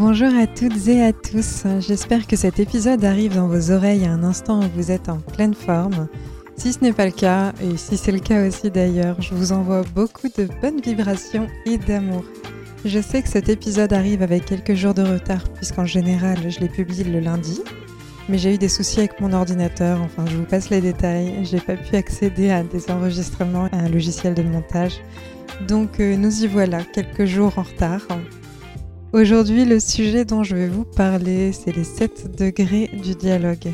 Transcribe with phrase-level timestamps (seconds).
[0.00, 4.12] Bonjour à toutes et à tous, j'espère que cet épisode arrive dans vos oreilles à
[4.12, 6.08] un instant où vous êtes en pleine forme.
[6.56, 9.52] Si ce n'est pas le cas, et si c'est le cas aussi d'ailleurs, je vous
[9.52, 12.24] envoie beaucoup de bonnes vibrations et d'amour.
[12.86, 16.70] Je sais que cet épisode arrive avec quelques jours de retard puisqu'en général je les
[16.70, 17.60] publie le lundi,
[18.30, 21.60] mais j'ai eu des soucis avec mon ordinateur, enfin je vous passe les détails, j'ai
[21.60, 24.98] pas pu accéder à des enregistrements à un logiciel de montage.
[25.68, 28.06] Donc euh, nous y voilà, quelques jours en retard.
[29.12, 33.72] Aujourd'hui, le sujet dont je vais vous parler, c'est les 7 degrés du dialogue.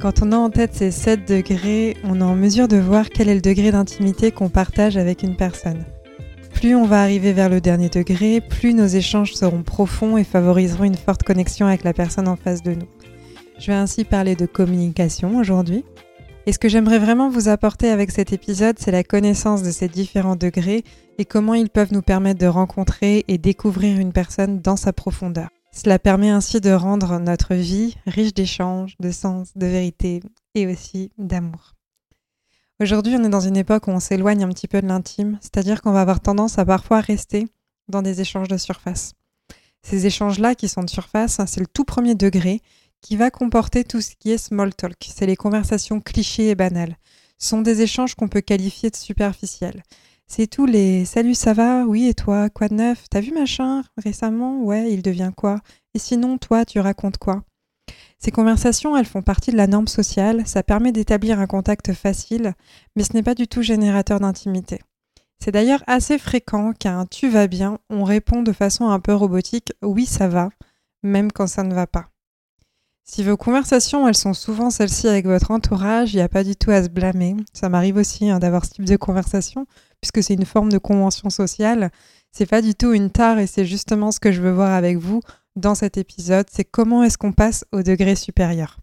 [0.00, 3.28] Quand on a en tête ces 7 degrés, on est en mesure de voir quel
[3.28, 5.84] est le degré d'intimité qu'on partage avec une personne.
[6.54, 10.84] Plus on va arriver vers le dernier degré, plus nos échanges seront profonds et favoriseront
[10.84, 12.88] une forte connexion avec la personne en face de nous.
[13.58, 15.84] Je vais ainsi parler de communication aujourd'hui.
[16.50, 19.86] Et ce que j'aimerais vraiment vous apporter avec cet épisode, c'est la connaissance de ces
[19.86, 20.82] différents degrés
[21.16, 25.48] et comment ils peuvent nous permettre de rencontrer et découvrir une personne dans sa profondeur.
[25.70, 30.24] Cela permet ainsi de rendre notre vie riche d'échanges, de sens, de vérité
[30.56, 31.76] et aussi d'amour.
[32.80, 35.80] Aujourd'hui, on est dans une époque où on s'éloigne un petit peu de l'intime, c'est-à-dire
[35.80, 37.46] qu'on va avoir tendance à parfois rester
[37.86, 39.12] dans des échanges de surface.
[39.82, 42.60] Ces échanges-là qui sont de surface, c'est le tout premier degré
[43.00, 45.08] qui va comporter tout ce qui est small talk.
[45.14, 46.96] C'est les conversations clichés et banales.
[47.38, 49.82] Ce sont des échanges qu'on peut qualifier de superficiels.
[50.26, 51.84] C'est tous les Salut, ça va?
[51.86, 52.50] Oui, et toi?
[52.50, 53.04] Quoi de neuf?
[53.10, 54.62] T'as vu machin récemment?
[54.62, 55.60] Ouais, il devient quoi?
[55.94, 57.42] Et sinon, toi, tu racontes quoi?
[58.18, 62.54] Ces conversations, elles font partie de la norme sociale, ça permet d'établir un contact facile,
[62.94, 64.80] mais ce n'est pas du tout générateur d'intimité.
[65.42, 69.14] C'est d'ailleurs assez fréquent qu'à un tu vas bien, on répond de façon un peu
[69.14, 70.50] robotique oui, ça va,
[71.02, 72.10] même quand ça ne va pas.
[73.12, 76.54] Si vos conversations, elles sont souvent celles-ci avec votre entourage, il n'y a pas du
[76.54, 77.34] tout à se blâmer.
[77.52, 79.66] Ça m'arrive aussi hein, d'avoir ce type de conversation,
[80.00, 81.90] puisque c'est une forme de convention sociale.
[82.30, 84.96] C'est pas du tout une tare et c'est justement ce que je veux voir avec
[84.96, 85.22] vous
[85.56, 86.46] dans cet épisode.
[86.52, 88.78] C'est comment est-ce qu'on passe au degré supérieur.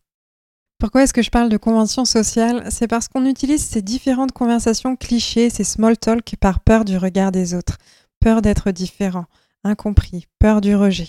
[0.77, 2.67] Pourquoi est-ce que je parle de convention sociale?
[2.69, 7.31] C'est parce qu'on utilise ces différentes conversations clichés, ces small talk par peur du regard
[7.31, 7.77] des autres,
[8.19, 9.25] peur d'être différent,
[9.63, 11.07] incompris, peur du rejet.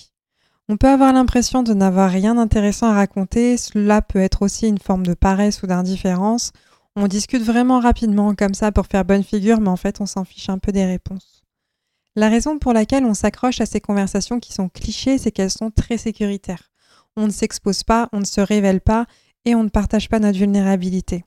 [0.71, 4.79] On peut avoir l'impression de n'avoir rien d'intéressant à raconter, cela peut être aussi une
[4.79, 6.53] forme de paresse ou d'indifférence.
[6.95, 10.25] On discute vraiment rapidement comme ça pour faire bonne figure, mais en fait on s'en
[10.25, 11.43] fiche un peu des réponses.
[12.17, 15.71] La raison pour laquelle on s'accroche à ces conversations qui sont clichés, c'est qu'elles sont
[15.71, 16.71] très sécuritaires.
[17.17, 19.07] On ne s'expose pas, on ne se révèle pas
[19.47, 21.25] et on ne partage pas notre vulnérabilité.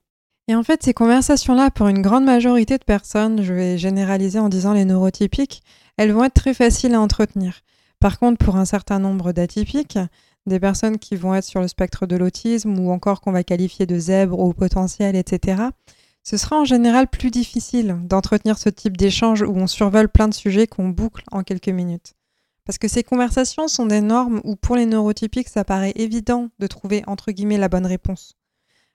[0.49, 4.49] Et en fait, ces conversations-là, pour une grande majorité de personnes, je vais généraliser en
[4.49, 5.63] disant les neurotypiques,
[5.97, 7.61] elles vont être très faciles à entretenir.
[8.01, 9.99] Par contre, pour un certain nombre d'atypiques,
[10.47, 13.85] des personnes qui vont être sur le spectre de l'autisme ou encore qu'on va qualifier
[13.85, 15.61] de zèbre ou potentiel, etc.,
[16.23, 20.33] ce sera en général plus difficile d'entretenir ce type d'échange où on survole plein de
[20.33, 22.15] sujets qu'on boucle en quelques minutes.
[22.65, 26.67] Parce que ces conversations sont des normes où pour les neurotypiques, ça paraît évident de
[26.67, 28.35] trouver entre guillemets la bonne réponse.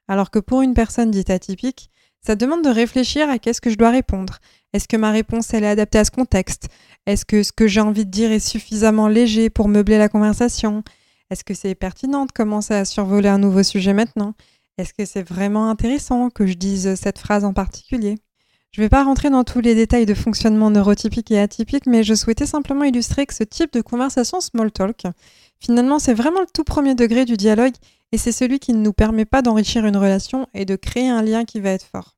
[0.09, 1.91] Alors que pour une personne dite atypique,
[2.27, 4.39] ça demande de réfléchir à qu'est-ce que je dois répondre.
[4.73, 6.67] Est-ce que ma réponse elle est adaptée à ce contexte?
[7.07, 10.83] Est-ce que ce que j'ai envie de dire est suffisamment léger pour meubler la conversation?
[11.31, 14.35] Est-ce que c'est pertinent de commencer à survoler un nouveau sujet maintenant?
[14.77, 18.17] Est-ce que c'est vraiment intéressant que je dise cette phrase en particulier?
[18.73, 22.03] Je ne vais pas rentrer dans tous les détails de fonctionnement neurotypique et atypique, mais
[22.03, 25.05] je souhaitais simplement illustrer que ce type de conversation small talk,
[25.61, 27.75] finalement, c'est vraiment le tout premier degré du dialogue
[28.11, 31.23] et c'est celui qui ne nous permet pas d'enrichir une relation et de créer un
[31.23, 32.16] lien qui va être fort.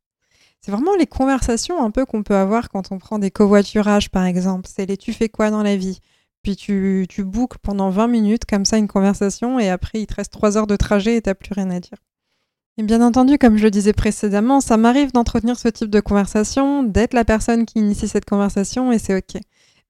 [0.61, 4.25] C'est vraiment les conversations un peu qu'on peut avoir quand on prend des covoiturages, par
[4.25, 4.69] exemple.
[4.73, 6.01] C'est les tu fais quoi dans la vie?
[6.43, 10.15] Puis tu, tu boucles pendant 20 minutes comme ça une conversation et après il te
[10.15, 11.99] reste 3 heures de trajet et t'as plus rien à dire.
[12.79, 16.85] Et bien entendu, comme je le disais précédemment, ça m'arrive d'entretenir ce type de conversation,
[16.85, 19.41] d'être la personne qui initie cette conversation et c'est ok.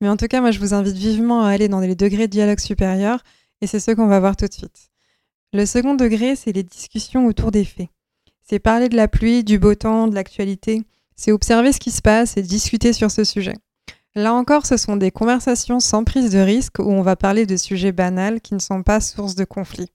[0.01, 2.33] Mais en tout cas, moi je vous invite vivement à aller dans les degrés de
[2.33, 3.23] dialogue supérieur
[3.61, 4.91] et c'est ce qu'on va voir tout de suite.
[5.53, 7.89] Le second degré, c'est les discussions autour des faits.
[8.49, 10.83] C'est parler de la pluie, du beau temps, de l'actualité.
[11.17, 13.53] C'est observer ce qui se passe et discuter sur ce sujet.
[14.15, 17.59] Là encore, ce sont des conversations sans prise de risque où on va parler de
[17.59, 19.91] sujets banals qui ne sont pas source de conflits.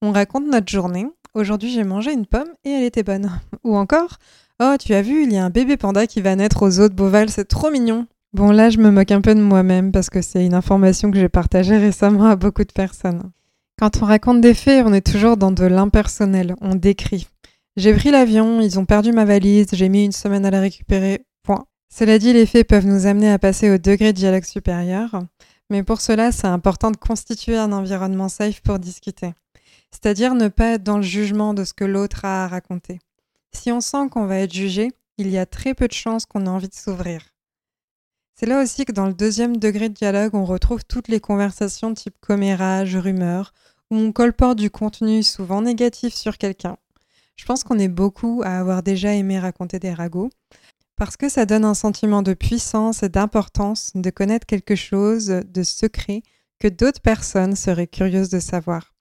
[0.00, 1.06] On raconte notre journée.
[1.34, 3.30] Aujourd'hui, j'ai mangé une pomme et elle était bonne.
[3.64, 4.16] Ou encore,
[4.58, 6.88] oh, tu as vu, il y a un bébé panda qui va naître aux eaux
[6.88, 8.06] de Beauval, c'est trop mignon.
[8.32, 11.18] Bon là, je me moque un peu de moi-même parce que c'est une information que
[11.18, 13.32] j'ai partagée récemment à beaucoup de personnes.
[13.78, 17.28] Quand on raconte des faits, on est toujours dans de l'impersonnel, on décrit.
[17.76, 21.24] J'ai pris l'avion, ils ont perdu ma valise, j'ai mis une semaine à la récupérer,
[21.42, 21.64] point.
[21.88, 25.22] Cela dit, les faits peuvent nous amener à passer au degré de dialogue supérieur,
[25.70, 29.32] mais pour cela, c'est important de constituer un environnement safe pour discuter.
[29.90, 32.98] C'est-à-dire ne pas être dans le jugement de ce que l'autre a à raconter.
[33.54, 36.44] Si on sent qu'on va être jugé, il y a très peu de chances qu'on
[36.44, 37.22] ait envie de s'ouvrir.
[38.34, 41.94] C'est là aussi que dans le deuxième degré de dialogue, on retrouve toutes les conversations
[41.94, 43.54] type commérage, rumeur,
[43.90, 46.76] où on colporte du contenu souvent négatif sur quelqu'un.
[47.36, 50.30] Je pense qu'on est beaucoup à avoir déjà aimé raconter des ragots,
[50.96, 55.62] parce que ça donne un sentiment de puissance et d'importance de connaître quelque chose de
[55.62, 56.22] secret
[56.60, 58.94] que d'autres personnes seraient curieuses de savoir.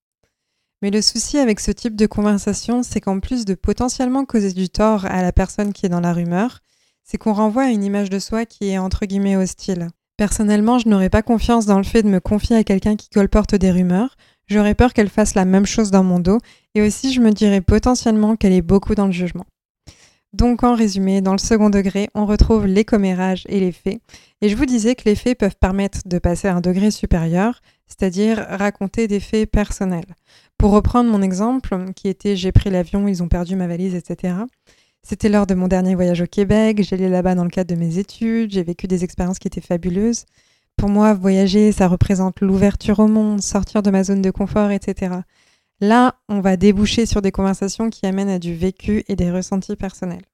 [0.81, 4.69] Mais le souci avec ce type de conversation, c'est qu'en plus de potentiellement causer du
[4.69, 6.59] tort à la personne qui est dans la rumeur,
[7.03, 9.89] c'est qu'on renvoie à une image de soi qui est entre guillemets hostile.
[10.17, 13.53] Personnellement, je n'aurais pas confiance dans le fait de me confier à quelqu'un qui colporte
[13.53, 14.17] des rumeurs,
[14.51, 16.39] j'aurais peur qu'elle fasse la même chose dans mon dos,
[16.75, 19.45] et aussi je me dirais potentiellement qu'elle est beaucoup dans le jugement.
[20.33, 23.99] Donc en résumé, dans le second degré, on retrouve les commérages et les faits.
[24.41, 27.61] Et je vous disais que les faits peuvent permettre de passer à un degré supérieur,
[27.87, 30.15] c'est-à-dire raconter des faits personnels.
[30.57, 34.35] Pour reprendre mon exemple, qui était j'ai pris l'avion, ils ont perdu ma valise, etc.
[35.03, 37.97] C'était lors de mon dernier voyage au Québec, j'allais là-bas dans le cadre de mes
[37.97, 40.25] études, j'ai vécu des expériences qui étaient fabuleuses.
[40.81, 45.13] Pour moi, voyager, ça représente l'ouverture au monde, sortir de ma zone de confort, etc.
[45.79, 49.75] Là, on va déboucher sur des conversations qui amènent à du vécu et des ressentis
[49.75, 50.25] personnels.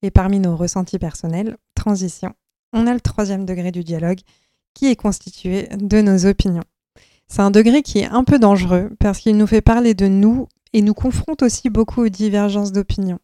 [0.00, 2.32] Et parmi nos ressentis personnels, transition,
[2.72, 4.20] on a le troisième degré du dialogue
[4.72, 6.64] qui est constitué de nos opinions.
[7.26, 10.48] C'est un degré qui est un peu dangereux parce qu'il nous fait parler de nous
[10.72, 13.18] et nous confronte aussi beaucoup aux divergences d'opinion.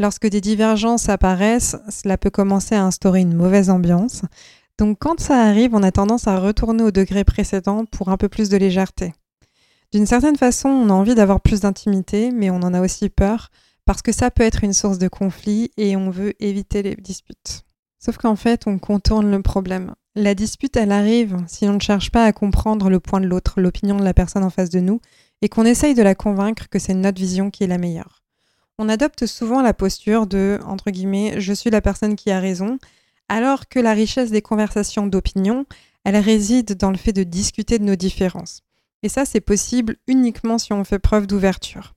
[0.00, 4.22] Lorsque des divergences apparaissent, cela peut commencer à instaurer une mauvaise ambiance.
[4.78, 8.28] Donc quand ça arrive, on a tendance à retourner au degré précédent pour un peu
[8.28, 9.14] plus de légèreté.
[9.92, 13.50] D'une certaine façon, on a envie d'avoir plus d'intimité, mais on en a aussi peur
[13.86, 17.62] parce que ça peut être une source de conflit et on veut éviter les disputes.
[17.98, 19.94] Sauf qu'en fait, on contourne le problème.
[20.14, 23.60] La dispute, elle arrive si on ne cherche pas à comprendre le point de l'autre,
[23.60, 25.00] l'opinion de la personne en face de nous,
[25.42, 28.22] et qu'on essaye de la convaincre que c'est notre vision qui est la meilleure.
[28.78, 32.78] On adopte souvent la posture de, entre guillemets, je suis la personne qui a raison,
[33.28, 35.66] alors que la richesse des conversations d'opinion,
[36.04, 38.62] elle réside dans le fait de discuter de nos différences.
[39.02, 41.94] Et ça, c'est possible uniquement si on fait preuve d'ouverture.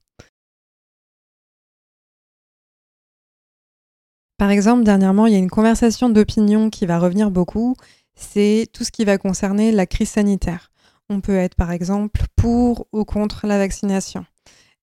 [4.36, 7.76] Par exemple, dernièrement, il y a une conversation d'opinion qui va revenir beaucoup,
[8.14, 10.72] c'est tout ce qui va concerner la crise sanitaire.
[11.08, 14.24] On peut être par exemple pour ou contre la vaccination.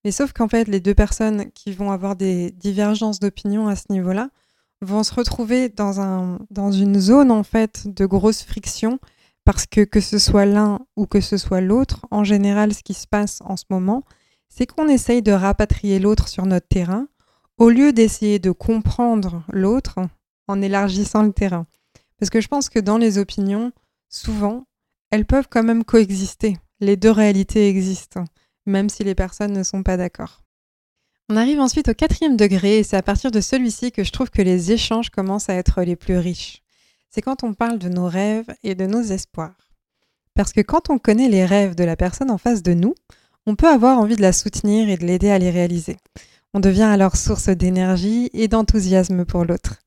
[0.04, 3.86] Mais sauf qu'en fait, les deux personnes qui vont avoir des divergences d'opinion à ce
[3.90, 4.30] niveau-là
[4.82, 9.00] vont se retrouver dans, un, dans une zone en fait de grosse friction
[9.44, 12.94] parce que que ce soit l'un ou que ce soit l'autre, en général, ce qui
[12.94, 14.04] se passe en ce moment,
[14.50, 17.08] c'est qu'on essaye de rapatrier l'autre sur notre terrain
[17.58, 20.00] au lieu d'essayer de comprendre l'autre
[20.48, 21.66] en élargissant le terrain.
[22.20, 23.72] Parce que je pense que dans les opinions,
[24.10, 24.66] souvent,
[25.12, 26.58] elles peuvent quand même coexister.
[26.80, 28.26] Les deux réalités existent,
[28.66, 30.42] même si les personnes ne sont pas d'accord.
[31.30, 34.30] On arrive ensuite au quatrième degré et c'est à partir de celui-ci que je trouve
[34.30, 36.62] que les échanges commencent à être les plus riches
[37.10, 39.56] c'est quand on parle de nos rêves et de nos espoirs.
[40.36, 42.94] Parce que quand on connaît les rêves de la personne en face de nous,
[43.46, 45.98] on peut avoir envie de la soutenir et de l'aider à les réaliser.
[46.54, 49.78] On devient alors source d'énergie et d'enthousiasme pour l'autre.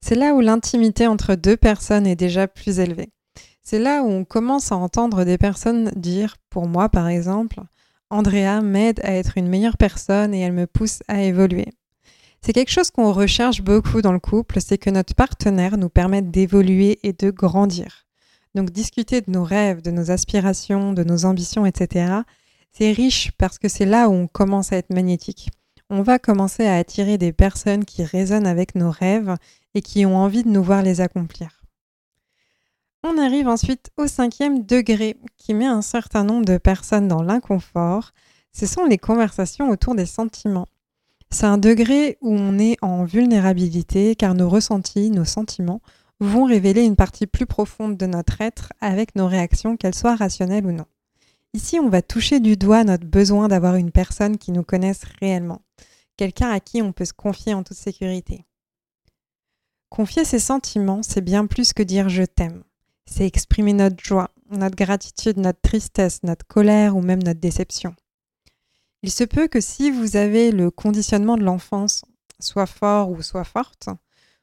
[0.00, 3.10] C'est là où l'intimité entre deux personnes est déjà plus élevée.
[3.62, 7.60] C'est là où on commence à entendre des personnes dire, pour moi par exemple,
[8.10, 11.66] Andrea m'aide à être une meilleure personne et elle me pousse à évoluer.
[12.40, 16.30] C'est quelque chose qu'on recherche beaucoup dans le couple, c'est que notre partenaire nous permette
[16.30, 18.06] d'évoluer et de grandir.
[18.54, 22.20] Donc discuter de nos rêves, de nos aspirations, de nos ambitions, etc.,
[22.70, 25.50] c'est riche parce que c'est là où on commence à être magnétique.
[25.88, 29.34] On va commencer à attirer des personnes qui résonnent avec nos rêves
[29.74, 31.55] et qui ont envie de nous voir les accomplir.
[33.08, 38.10] On arrive ensuite au cinquième degré qui met un certain nombre de personnes dans l'inconfort.
[38.52, 40.66] Ce sont les conversations autour des sentiments.
[41.30, 45.80] C'est un degré où on est en vulnérabilité car nos ressentis, nos sentiments
[46.18, 50.66] vont révéler une partie plus profonde de notre être avec nos réactions, qu'elles soient rationnelles
[50.66, 50.86] ou non.
[51.54, 55.62] Ici, on va toucher du doigt notre besoin d'avoir une personne qui nous connaisse réellement,
[56.16, 58.46] quelqu'un à qui on peut se confier en toute sécurité.
[59.90, 62.64] Confier ses sentiments, c'est bien plus que dire je t'aime.
[63.10, 67.94] C'est exprimer notre joie, notre gratitude, notre tristesse, notre colère ou même notre déception.
[69.02, 72.02] Il se peut que si vous avez le conditionnement de l'enfance,
[72.40, 73.88] soit fort ou soit forte,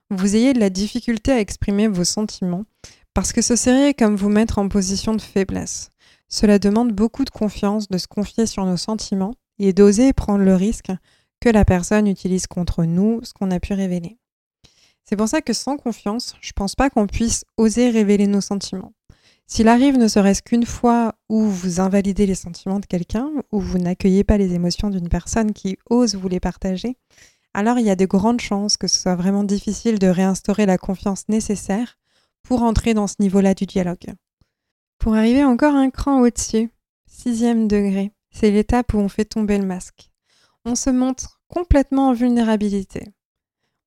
[0.09, 2.65] vous ayez de la difficulté à exprimer vos sentiments
[3.13, 5.91] Parce que ce serait comme vous mettre en position de faiblesse.
[6.29, 10.55] Cela demande beaucoup de confiance de se confier sur nos sentiments et d'oser prendre le
[10.55, 10.91] risque
[11.39, 14.17] que la personne utilise contre nous ce qu'on a pu révéler.
[15.05, 18.93] C'est pour ça que sans confiance, je pense pas qu'on puisse oser révéler nos sentiments.
[19.45, 23.77] S'il arrive ne serait-ce qu'une fois où vous invalidez les sentiments de quelqu'un, ou vous
[23.77, 26.97] n'accueillez pas les émotions d'une personne qui ose vous les partager,
[27.53, 30.77] alors il y a de grandes chances que ce soit vraiment difficile de réinstaurer la
[30.77, 31.97] confiance nécessaire
[32.41, 34.13] pour entrer dans ce niveau-là du dialogue.
[34.97, 36.71] Pour arriver encore un cran au-dessus,
[37.05, 40.09] sixième degré, c'est l'étape où on fait tomber le masque.
[40.65, 43.13] On se montre complètement en vulnérabilité.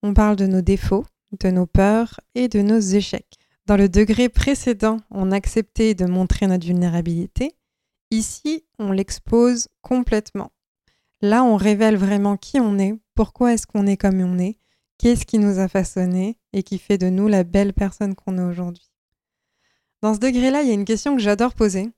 [0.08, 1.04] On parle de nos défauts,
[1.40, 3.40] de nos peurs et de nos échecs.
[3.66, 7.56] Dans le degré précédent, on acceptait de montrer notre vulnérabilité.
[8.12, 10.52] Ici, on l'expose complètement.
[11.22, 14.60] Là, on révèle vraiment qui on est, pourquoi est-ce qu'on est comme on est,
[14.98, 18.48] qu'est-ce qui nous a façonné et qui fait de nous la belle personne qu'on est
[18.48, 18.88] aujourd'hui.
[20.02, 21.90] Dans ce degré-là, il y a une question que j'adore poser,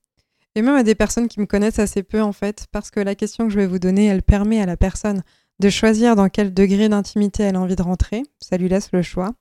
[0.54, 3.14] et même à des personnes qui me connaissent assez peu en fait, parce que la
[3.14, 5.22] question que je vais vous donner, elle permet à la personne
[5.60, 9.02] de choisir dans quel degré d'intimité elle a envie de rentrer, ça lui laisse le
[9.02, 9.34] choix.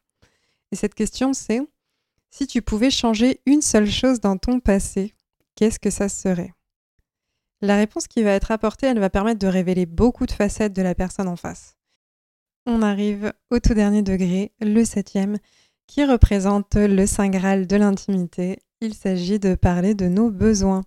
[0.71, 1.61] Et cette question, c'est
[2.29, 5.13] si tu pouvais changer une seule chose dans ton passé,
[5.55, 6.53] qu'est-ce que ça serait?
[7.61, 10.81] La réponse qui va être apportée, elle va permettre de révéler beaucoup de facettes de
[10.81, 11.75] la personne en face.
[12.65, 15.37] On arrive au tout dernier degré, le septième,
[15.87, 18.59] qui représente le Saint Graal de l'intimité.
[18.81, 20.83] Il s'agit de parler de nos besoins.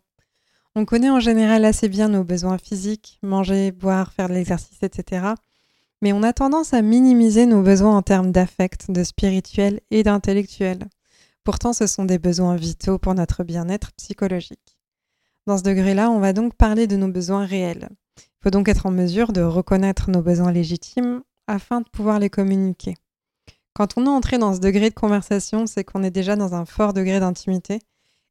[0.81, 5.27] On connaît en général assez bien nos besoins physiques, manger, boire, faire de l'exercice, etc.
[6.01, 10.89] Mais on a tendance à minimiser nos besoins en termes d'affect, de spirituel et d'intellectuel.
[11.45, 14.79] Pourtant, ce sont des besoins vitaux pour notre bien-être psychologique.
[15.47, 17.91] Dans ce degré-là, on va donc parler de nos besoins réels.
[18.17, 22.31] Il faut donc être en mesure de reconnaître nos besoins légitimes afin de pouvoir les
[22.31, 22.95] communiquer.
[23.75, 26.65] Quand on est entré dans ce degré de conversation, c'est qu'on est déjà dans un
[26.65, 27.81] fort degré d'intimité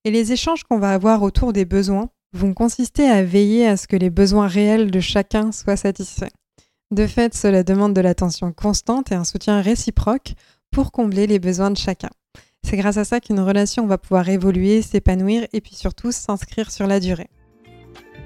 [0.04, 3.88] et les échanges qu'on va avoir autour des besoins vont consister à veiller à ce
[3.88, 6.32] que les besoins réels de chacun soient satisfaits.
[6.92, 10.34] De fait, cela demande de l'attention constante et un soutien réciproque
[10.72, 12.10] pour combler les besoins de chacun.
[12.64, 16.88] C'est grâce à ça qu'une relation va pouvoir évoluer, s'épanouir et puis surtout s'inscrire sur
[16.88, 17.30] la durée.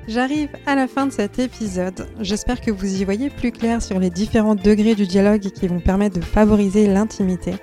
[0.08, 2.08] J'arrive à la fin de cet épisode.
[2.20, 5.80] J'espère que vous y voyez plus clair sur les différents degrés du dialogue qui vont
[5.80, 7.54] permettre de favoriser l'intimité.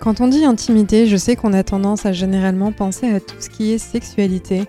[0.00, 3.48] Quand on dit intimité, je sais qu'on a tendance à généralement penser à tout ce
[3.48, 4.64] qui est sexualité,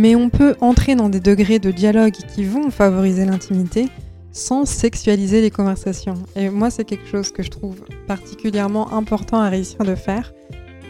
[0.00, 3.88] mais on peut entrer dans des degrés de dialogue qui vont favoriser l'intimité
[4.32, 6.14] sans sexualiser les conversations.
[6.36, 7.76] Et moi, c'est quelque chose que je trouve
[8.06, 10.32] particulièrement important à réussir de faire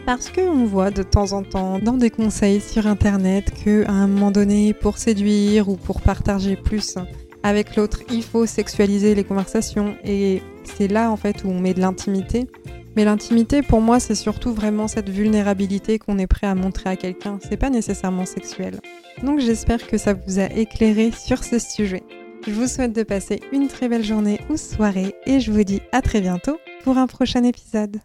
[0.05, 4.07] parce qu'on voit de temps en temps dans des conseils sur internet que à un
[4.07, 6.95] moment donné, pour séduire ou pour partager plus
[7.43, 11.73] avec l'autre, il faut sexualiser les conversations et c'est là en fait où on met
[11.73, 12.47] de l'intimité.
[12.95, 16.95] Mais l'intimité pour moi, c'est surtout vraiment cette vulnérabilité qu'on est prêt à montrer à
[16.95, 18.79] quelqu'un, c'est pas nécessairement sexuel.
[19.23, 22.03] Donc j'espère que ça vous a éclairé sur ce sujet.
[22.45, 25.81] Je vous souhaite de passer une très belle journée ou soirée et je vous dis
[25.91, 28.01] à très bientôt pour un prochain épisode.